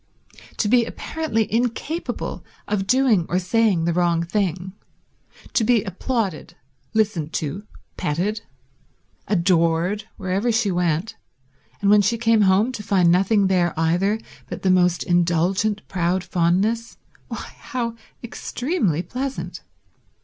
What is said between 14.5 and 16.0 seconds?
the most indulgent